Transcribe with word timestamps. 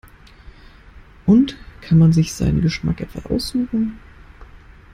Und 1.27 1.57
kann 1.81 1.99
man 1.99 2.11
sich 2.11 2.33
seinen 2.33 2.61
Geschmack 2.63 3.01
etwa 3.01 3.29
aussuchen? 3.29 3.99